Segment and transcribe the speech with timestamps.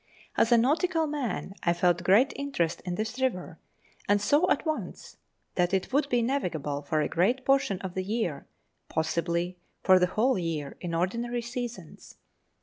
[0.35, 3.59] As a nautical man I felt great interest in this river,
[4.09, 5.17] and saw at once
[5.53, 8.47] that it would be navigable for a great portion of the year,
[8.89, 12.17] possibly for the whole year, in ordinary seasons.